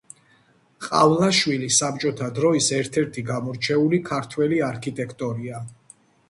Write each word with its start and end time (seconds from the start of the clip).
ყავლაშვილი 0.85 1.69
საბჭოთა 1.75 2.29
დროის 2.37 2.69
ერთ-ერთი 2.77 3.25
გამორჩეული 3.29 4.01
ქართველი 4.09 4.63
არქიტექტორია. 4.71 5.63